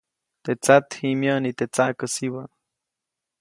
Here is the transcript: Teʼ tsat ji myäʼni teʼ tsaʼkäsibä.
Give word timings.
Teʼ 0.43 0.57
tsat 0.63 0.83
ji 0.97 1.07
myäʼni 1.19 1.51
teʼ 1.57 1.71
tsaʼkäsibä. 1.73 2.43